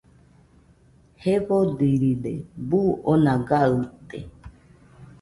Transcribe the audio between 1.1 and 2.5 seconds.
Jefodiride,